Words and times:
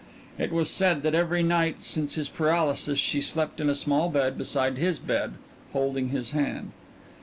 It 0.39 0.51
was 0.51 0.71
said 0.71 1.03
that 1.03 1.13
every 1.13 1.43
night 1.43 1.83
since 1.83 2.15
his 2.15 2.27
paralysis 2.27 2.97
she 2.97 3.21
slept 3.21 3.59
in 3.61 3.69
a 3.69 3.75
small 3.75 4.09
bed 4.09 4.35
beside 4.35 4.79
his 4.79 4.97
bed, 4.97 5.33
holding 5.73 6.09
his 6.09 6.31
hand. 6.31 6.71